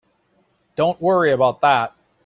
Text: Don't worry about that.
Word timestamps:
Don't 0.75 0.99
worry 0.99 1.31
about 1.31 1.61
that. 1.61 1.93